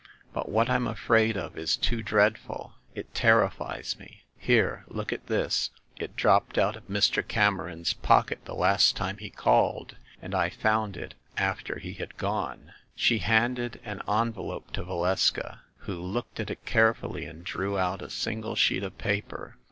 But 0.33 0.49
what 0.49 0.67
I'm 0.67 0.87
afraid 0.87 1.37
of 1.37 1.55
is 1.55 1.77
too 1.77 2.01
dreadful; 2.01 2.73
it 2.95 3.13
terrifies 3.13 3.99
me! 3.99 4.23
Here! 4.35 4.83
look 4.87 5.13
at 5.13 5.27
this! 5.27 5.69
It 5.99 6.15
dropped 6.15 6.57
out 6.57 6.75
of 6.75 6.87
Mr. 6.87 7.21
Cameron's 7.27 7.93
pocket 7.93 8.39
the 8.45 8.55
last 8.55 8.95
time 8.95 9.19
he 9.19 9.29
called, 9.29 9.97
and 10.19 10.33
I 10.33 10.49
found 10.49 10.97
it 10.97 11.13
after 11.37 11.77
he 11.77 11.93
had 11.93 12.17
gone." 12.17 12.73
She 12.95 13.19
handed 13.19 13.79
an 13.85 14.01
envelope 14.09 14.73
to 14.73 14.83
Valeska, 14.83 15.61
who 15.81 16.01
looked 16.01 16.39
at 16.39 16.49
it 16.49 16.65
carefully 16.65 17.25
and 17.25 17.43
drew 17.43 17.77
out 17.77 18.01
a 18.01 18.09
single 18.09 18.55
sheet 18.55 18.81
of 18.81 18.97
paper. 18.97 19.57